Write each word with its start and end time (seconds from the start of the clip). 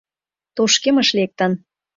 —Тошкемыш 0.55 1.09
лектын. 1.17 1.51